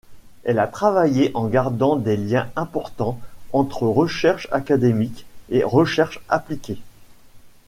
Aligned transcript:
Elle 0.45 0.57
a 0.57 0.65
travaillé 0.65 1.29
en 1.35 1.45
gardant 1.45 1.95
des 1.95 2.17
liens 2.17 2.49
importants 2.55 3.19
entre 3.53 3.83
recherche 3.83 4.47
académique 4.51 5.27
et 5.51 5.63
recherche 5.63 6.21
appliquée. 6.27 6.79